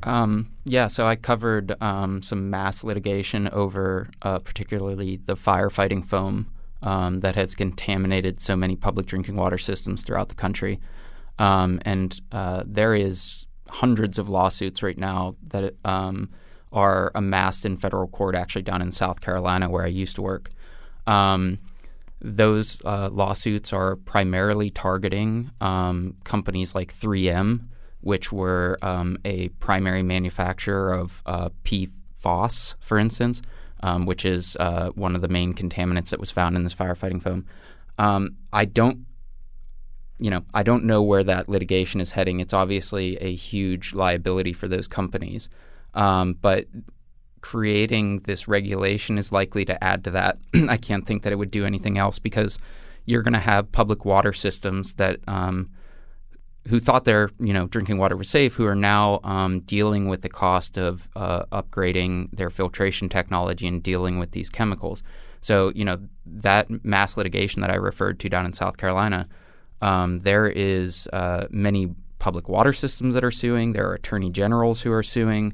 [0.04, 6.48] Um, yeah, so I covered um, some mass litigation over uh, particularly the firefighting foam
[6.82, 10.80] um, that has contaminated so many public drinking water systems throughout the country.
[11.40, 16.30] Um, and uh, there is hundreds of lawsuits right now that um,
[16.72, 20.50] are amassed in federal court, actually down in South Carolina, where I used to work.
[21.08, 21.60] Um,
[22.24, 27.68] those uh, lawsuits are primarily targeting um, companies like 3M,
[28.00, 33.42] which were um, a primary manufacturer of uh, PFOS, for instance,
[33.82, 37.22] um, which is uh, one of the main contaminants that was found in this firefighting
[37.22, 37.46] foam.
[37.98, 39.06] Um, I don't,
[40.18, 42.40] you know, I don't know where that litigation is heading.
[42.40, 45.50] It's obviously a huge liability for those companies,
[45.94, 46.68] um, but
[47.44, 50.38] creating this regulation is likely to add to that.
[50.70, 52.58] I can't think that it would do anything else because
[53.06, 55.70] you're going to have public water systems that um,
[56.70, 60.22] who thought their you know drinking water was safe, who are now um, dealing with
[60.22, 65.04] the cost of uh, upgrading their filtration technology and dealing with these chemicals.
[65.42, 69.28] So you know that mass litigation that I referred to down in South Carolina,
[69.82, 73.74] um, there is uh, many public water systems that are suing.
[73.74, 75.54] There are attorney generals who are suing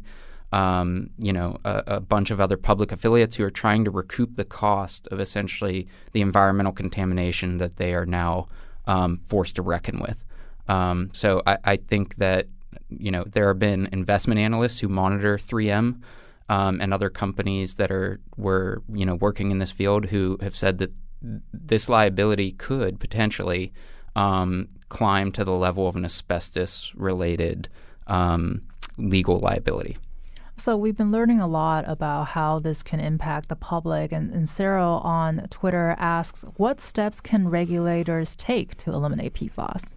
[0.51, 4.35] um, you know, a, a, bunch of other public affiliates who are trying to recoup
[4.35, 8.47] the cost of essentially the environmental contamination that they are now
[8.87, 10.23] um, forced to reckon with.
[10.67, 12.47] Um, so I, I, think that
[12.89, 16.01] you know there have been investment analysts who monitor 3M
[16.49, 20.55] um, and other companies that are were you know working in this field who have
[20.55, 20.91] said that
[21.53, 23.71] this liability could potentially
[24.15, 27.69] um, climb to the level of an asbestos related
[28.07, 28.63] um,
[28.97, 29.97] legal liability.
[30.59, 34.11] So we've been learning a lot about how this can impact the public.
[34.11, 39.95] And, and Cyril on Twitter asks, what steps can regulators take to eliminate PFAS?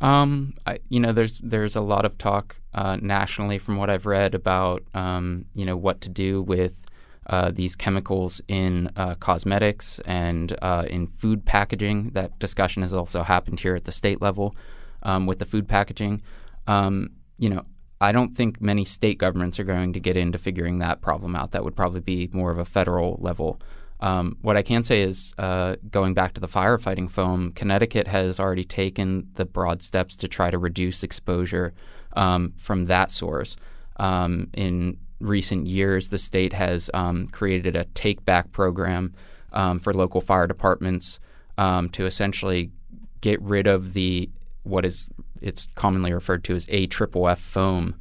[0.00, 4.06] Um, I, you know, there's there's a lot of talk uh, nationally from what I've
[4.06, 6.86] read about um, you know what to do with
[7.28, 12.10] uh, these chemicals in uh, cosmetics and uh, in food packaging.
[12.10, 14.56] That discussion has also happened here at the state level
[15.04, 16.20] um, with the food packaging.
[16.66, 17.64] Um, you know,
[18.02, 21.52] I don't think many state governments are going to get into figuring that problem out.
[21.52, 23.60] That would probably be more of a federal level.
[24.00, 28.40] Um, what I can say is, uh, going back to the firefighting foam, Connecticut has
[28.40, 31.72] already taken the broad steps to try to reduce exposure
[32.14, 33.56] um, from that source.
[33.98, 39.14] Um, in recent years, the state has um, created a take back program
[39.52, 41.20] um, for local fire departments
[41.56, 42.72] um, to essentially
[43.20, 44.28] get rid of the
[44.64, 45.06] what is
[45.42, 47.94] it's commonly referred to as a triple F foam,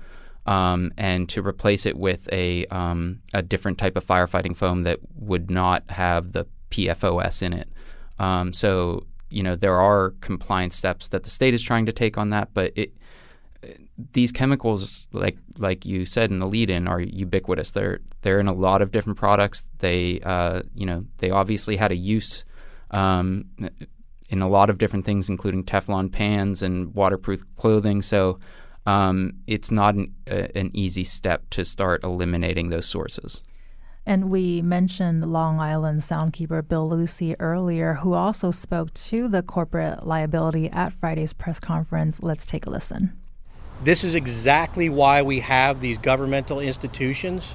[0.45, 4.99] um, and to replace it with a um, a different type of firefighting foam that
[5.15, 7.69] would not have the PFOS in it.
[8.19, 12.17] Um, so you know there are compliance steps that the state is trying to take
[12.17, 12.93] on that, but it,
[14.13, 17.71] these chemicals, like like you said in the lead-in, are ubiquitous.
[17.71, 19.63] They're they're in a lot of different products.
[19.79, 22.45] They uh, you know they obviously had a use
[22.91, 23.45] um,
[24.31, 28.01] in a lot of different things, including Teflon pans and waterproof clothing.
[28.01, 28.39] So
[28.85, 33.43] um, it's not an, an easy step to start eliminating those sources.
[34.05, 40.07] And we mentioned Long Island Soundkeeper Bill Lucey earlier, who also spoke to the corporate
[40.07, 42.23] liability at Friday's press conference.
[42.23, 43.15] Let's take a listen.
[43.83, 47.53] This is exactly why we have these governmental institutions,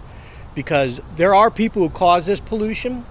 [0.54, 3.04] because there are people who cause this pollution,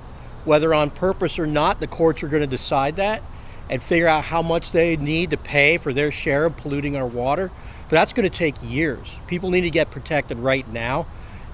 [0.45, 1.79] whether on purpose or not.
[1.79, 3.21] The courts are going to decide that
[3.69, 7.07] and figure out how much they need to pay for their share of polluting our
[7.07, 7.51] water.
[7.83, 9.07] But that's going to take years.
[9.27, 11.07] People need to get protected right now.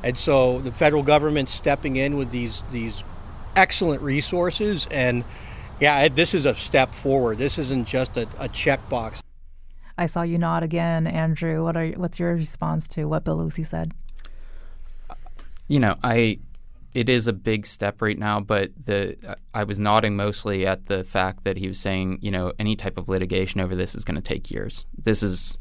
[0.03, 3.03] And so the federal government's stepping in with these these
[3.55, 5.24] excellent resources and
[5.82, 7.39] yeah, this is a step forward.
[7.39, 9.20] This isn't just a, a checkbox.
[9.97, 11.64] I saw you nod again, Andrew.
[11.64, 13.93] What are what's your response to what Bill Lucey said?
[15.68, 16.39] You know, I
[16.94, 19.16] it is a big step right now, but the
[19.54, 22.98] I was nodding mostly at the fact that he was saying, you know, any type
[22.98, 24.86] of litigation over this is going to take years.
[24.98, 25.58] This is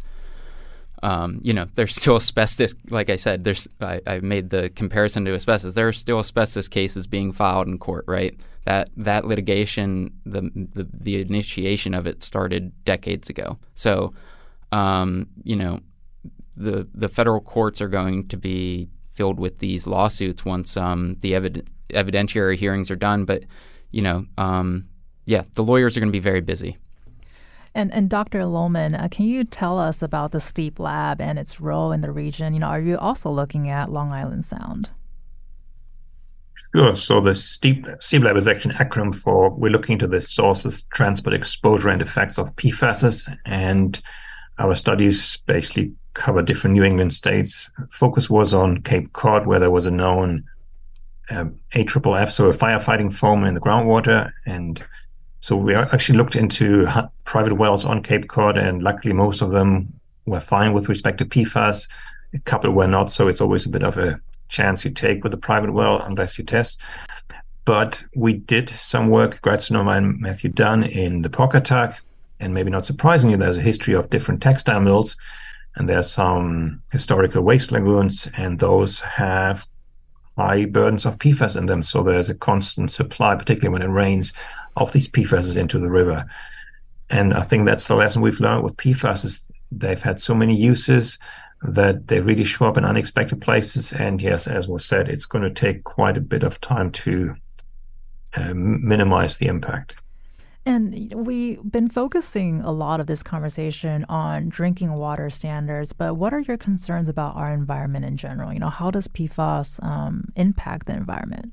[1.02, 2.74] um, you know, there's still asbestos.
[2.90, 5.74] Like I said, there's I, I, made the comparison to asbestos.
[5.74, 8.38] There are still asbestos cases being filed in court, right?
[8.64, 10.42] That that litigation, the
[10.74, 13.58] the, the initiation of it started decades ago.
[13.74, 14.12] So,
[14.72, 15.80] um, you know,
[16.56, 18.88] the the federal courts are going to be
[19.20, 23.26] filled with these lawsuits once um, the evid- evidentiary hearings are done.
[23.26, 23.44] But
[23.90, 24.88] you know, um,
[25.26, 26.78] yeah, the lawyers are going to be very busy.
[27.74, 28.46] And and Dr.
[28.46, 32.10] Lohmann, uh, can you tell us about the STEEP Lab and its role in the
[32.10, 32.54] region?
[32.54, 34.88] You know, are you also looking at Long Island Sound?
[36.74, 36.94] Sure.
[36.94, 40.84] So the STEEP, STEEP Lab is actually an acronym for we're looking into the sources,
[40.94, 43.30] transport, exposure, and effects of PFASs.
[43.44, 44.00] And
[44.58, 47.70] our studies basically cover different New England states.
[47.90, 50.44] Focus was on Cape Cod, where there was a known
[51.30, 54.84] um, AFFF, so a firefighting foam in the groundwater, and
[55.40, 56.86] so we actually looked into
[57.24, 59.92] private wells on Cape Cod, and luckily most of them
[60.26, 61.88] were fine with respect to PFAS.
[62.34, 65.32] A couple were not, so it's always a bit of a chance you take with
[65.32, 66.80] a private well unless you test.
[67.64, 71.98] But we did some work, Gradstone and Matthew Dunn, in the Pawcatuck,
[72.38, 75.16] and maybe not surprisingly, there's a history of different textile mills,
[75.76, 79.66] and there's some historical waste lagoons, and those have
[80.36, 81.82] high burdens of PFAS in them.
[81.82, 84.32] So there's a constant supply, particularly when it rains,
[84.76, 86.24] of these PFAS into the river.
[87.08, 90.56] And I think that's the lesson we've learned with PFAS is they've had so many
[90.56, 91.18] uses
[91.62, 93.92] that they really show up in unexpected places.
[93.92, 97.34] And yes, as was said, it's going to take quite a bit of time to
[98.36, 100.00] uh, minimize the impact.
[100.66, 106.34] And we've been focusing a lot of this conversation on drinking water standards, but what
[106.34, 108.52] are your concerns about our environment in general?
[108.52, 111.52] You know, how does PFAS um, impact the environment?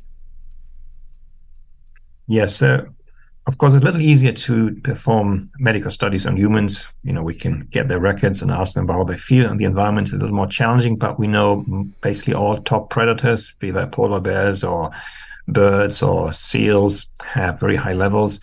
[2.27, 2.83] Yes, uh,
[3.47, 6.89] of course, it's a little easier to perform medical studies on humans.
[7.03, 9.57] You know, we can get their records and ask them about how they feel, and
[9.57, 10.97] the environment is a little more challenging.
[10.97, 11.63] But we know
[12.01, 14.91] basically all top predators, be they polar bears or
[15.47, 18.41] birds or seals, have very high levels.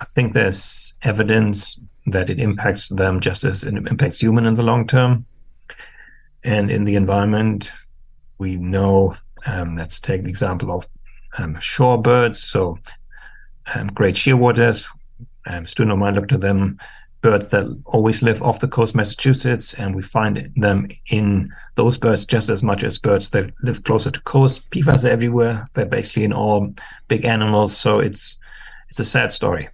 [0.00, 4.62] I think there's evidence that it impacts them just as it impacts human in the
[4.62, 5.26] long term.
[6.44, 7.72] And in the environment,
[8.38, 9.16] we know.
[9.46, 10.86] Um, let's take the example of
[11.38, 12.36] um, shorebirds.
[12.36, 12.78] So
[13.74, 14.86] um, great shearwaters.
[15.46, 16.78] Um, student of mine looked at them,
[17.20, 21.96] birds that always live off the coast, of Massachusetts, and we find them in those
[21.96, 24.68] birds just as much as birds that live closer to coast.
[24.70, 25.68] PFAS are everywhere.
[25.74, 26.74] They're basically in all
[27.08, 28.38] big animals, so it's
[28.88, 29.68] it's a sad story.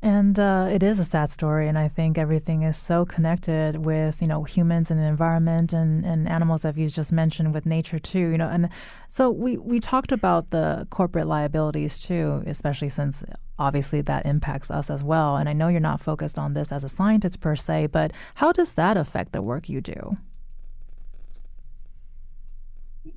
[0.00, 4.22] And uh, it is a sad story, and I think everything is so connected with
[4.22, 7.98] you know humans and the environment and, and animals that you just mentioned with nature
[7.98, 8.28] too.
[8.30, 8.68] You know, and
[9.08, 13.24] so we we talked about the corporate liabilities too, especially since
[13.58, 15.36] obviously that impacts us as well.
[15.36, 18.52] And I know you're not focused on this as a scientist per se, but how
[18.52, 20.12] does that affect the work you do?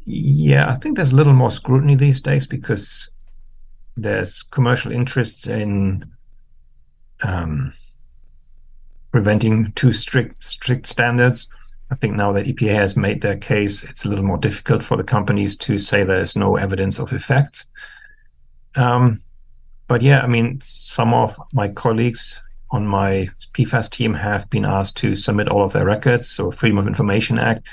[0.06, 3.10] Yeah, I think there's a little more scrutiny these days because
[3.96, 6.06] there's commercial interests in
[7.24, 7.74] um,
[9.12, 11.48] preventing too strict strict standards.
[11.92, 14.96] I think now that EPA has made their case, it's a little more difficult for
[14.96, 17.66] the companies to say there's no evidence of effect.
[18.76, 19.22] Um,
[19.88, 24.96] but yeah, I mean, some of my colleagues on my PFAS team have been asked
[24.98, 27.68] to submit all of their records, so Freedom of Information Act,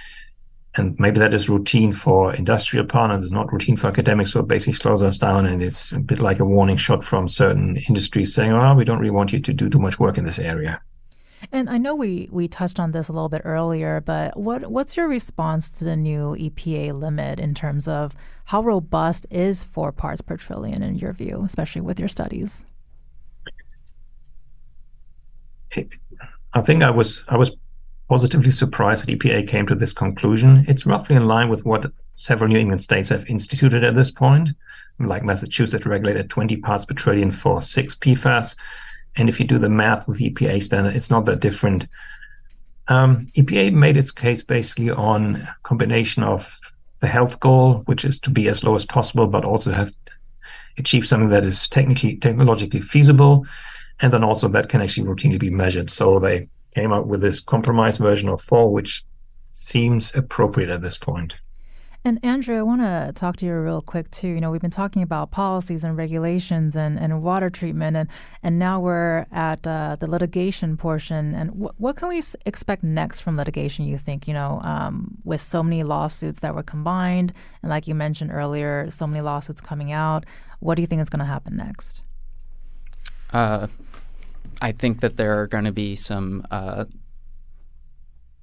[0.76, 4.32] and maybe that is routine for industrial partners, it's not routine for academics.
[4.32, 7.28] So it basically slows us down, and it's a bit like a warning shot from
[7.28, 10.24] certain industries saying, "Oh, we don't really want you to do too much work in
[10.24, 10.80] this area."
[11.52, 14.96] And I know we we touched on this a little bit earlier, but what what's
[14.96, 18.14] your response to the new EPA limit in terms of
[18.46, 22.66] how robust is four parts per trillion in your view, especially with your studies?
[26.54, 27.54] I think I was I was
[28.08, 30.64] positively surprised that EPA came to this conclusion.
[30.66, 34.50] It's roughly in line with what several New England states have instituted at this point.
[34.98, 38.56] Like Massachusetts regulated 20 parts per trillion for six PFAS.
[39.16, 41.86] And if you do the math with EPA standard, it's not that different.
[42.88, 46.58] Um, EPA made its case basically on a combination of
[47.00, 49.92] the health goal, which is to be as low as possible, but also have
[50.78, 53.44] achieve something that is technically technologically feasible,
[54.00, 55.90] and then also that can actually routinely be measured.
[55.90, 59.04] So they came up with this compromise version of four, which
[59.52, 61.36] seems appropriate at this point.
[62.04, 64.28] And Andrew, I want to talk to you real quick too.
[64.28, 68.08] You know, we've been talking about policies and regulations and, and water treatment, and
[68.42, 71.34] and now we're at uh, the litigation portion.
[71.34, 73.84] And wh- what can we s- expect next from litigation?
[73.84, 77.96] You think, you know, um, with so many lawsuits that were combined, and like you
[77.96, 80.24] mentioned earlier, so many lawsuits coming out.
[80.60, 82.02] What do you think is going to happen next?
[83.32, 83.66] Uh,
[84.60, 86.84] I think that there are going to be some uh,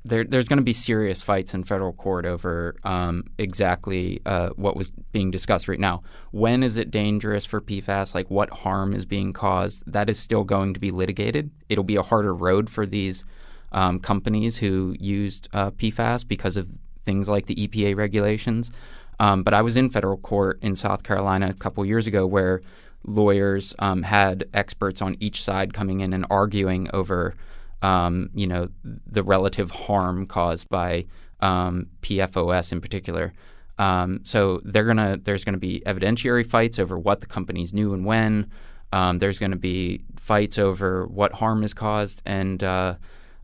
[0.06, 4.78] there, there's going to be serious fights in federal court over um, exactly uh, what
[4.78, 6.04] was being discussed right now.
[6.32, 8.14] When is it dangerous for PFAS?
[8.14, 9.84] Like what harm is being caused?
[9.92, 11.50] That is still going to be litigated.
[11.70, 13.26] It'll be a harder road for these
[13.72, 16.70] um, companies who used uh, PFAS because of
[17.04, 18.72] things like the EPA regulations.
[19.20, 22.62] Um, but I was in federal court in South Carolina a couple years ago where
[23.06, 27.36] lawyers um, had experts on each side coming in and arguing over
[27.82, 31.06] um, you know, the relative harm caused by
[31.40, 33.34] um, PFOS in particular.
[33.78, 37.94] Um, so they're gonna there's going to be evidentiary fights over what the companies knew
[37.94, 38.50] and when.
[38.94, 42.96] Um, there's going to be fights over what harm is caused, and uh,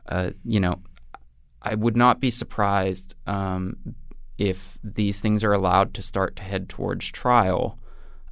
[0.08, 0.80] uh, you know,
[1.60, 3.76] I would not be surprised um,
[4.38, 7.78] if these things are allowed to start to head towards trial.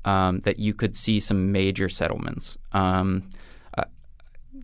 [0.06, 2.56] Um, that you could see some major settlements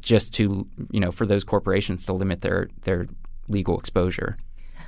[0.07, 3.07] just to you know for those corporations to limit their their
[3.49, 4.39] legal exposure.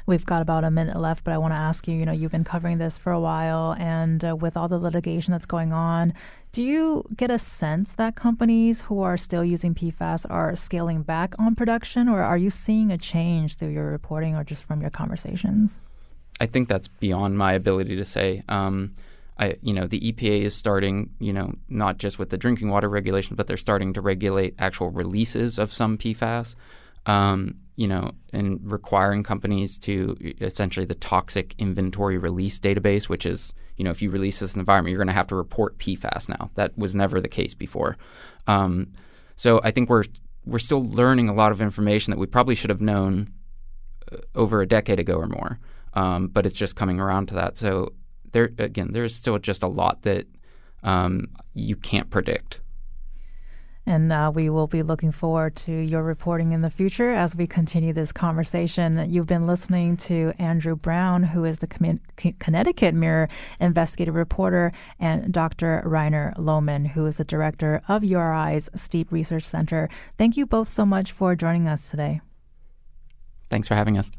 [0.07, 1.95] We've got about a minute left, but I want to ask you.
[1.95, 5.33] You know, you've been covering this for a while, and uh, with all the litigation
[5.33, 6.15] that's going on,
[6.51, 11.35] do you get a sense that companies who are still using PFAS are scaling back
[11.39, 14.91] on production, or are you seeing a change through your reporting or just from your
[14.91, 15.79] conversations?
[16.41, 18.43] I think that's beyond my ability to say.
[18.49, 18.95] Um,
[19.39, 22.89] I, you know, the EPA is starting, you know, not just with the drinking water
[22.89, 26.57] regulation, but they're starting to regulate actual releases of some PFAS,
[27.07, 33.55] um, you know, and requiring companies to essentially the toxic inventory release database, which is,
[33.77, 35.79] you know, if you release this in the environment, you're going to have to report
[35.79, 36.51] PFAS now.
[36.57, 37.97] That was never the case before.
[38.49, 38.93] Um,
[39.37, 40.05] so I think we're
[40.47, 43.31] we're still learning a lot of information that we probably should have known
[44.11, 45.61] uh, over a decade ago or more.
[45.95, 47.59] Um, but it's just coming around to that.
[47.59, 47.93] So
[48.33, 50.27] there again, there's still just a lot that
[50.83, 52.61] um, you can't predict.
[53.89, 57.47] And uh, we will be looking forward to your reporting in the future as we
[57.47, 59.11] continue this conversation.
[59.11, 62.01] You've been listening to Andrew Brown, who is the Com-
[62.39, 65.83] Connecticut Mirror investigative reporter, and Dr.
[65.87, 69.89] Rainer Lohmann, who is the director of URI's STEEP Research Center.
[70.19, 72.21] Thank you both so much for joining us today.
[73.49, 74.11] Thanks for having us.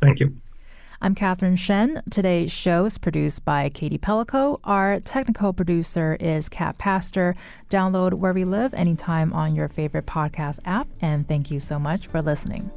[0.00, 0.36] Thank you.
[1.00, 2.02] I'm Catherine Shen.
[2.10, 4.60] Today's show is produced by Katie Pellico.
[4.64, 7.36] Our technical producer is Kat Pastor.
[7.68, 10.88] Download Where We Live anytime on your favorite podcast app.
[11.02, 12.70] And thank you so much for listening.